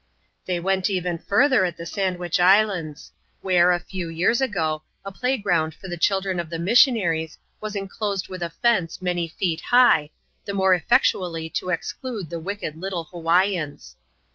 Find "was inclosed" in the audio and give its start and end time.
7.59-8.27